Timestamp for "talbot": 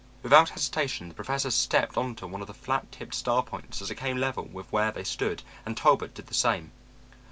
5.77-6.15